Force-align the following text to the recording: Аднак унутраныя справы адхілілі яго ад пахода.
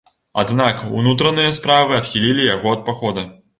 Аднак 0.43 0.81
унутраныя 1.01 1.53
справы 1.59 2.01
адхілілі 2.01 2.51
яго 2.55 2.75
ад 2.75 2.85
пахода. 2.91 3.31